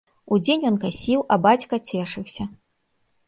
Удзень 0.35 0.63
ён 0.69 0.77
касіў, 0.85 1.19
а 1.35 1.37
бацька 1.45 1.75
цешыўся. 1.91 2.43